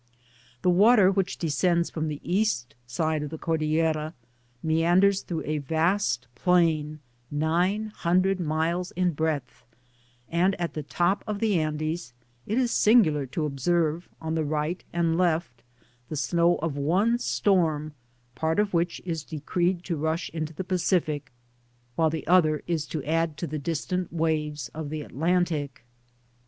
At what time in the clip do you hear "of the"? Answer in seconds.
3.21-3.37, 11.27-11.59, 24.69-25.01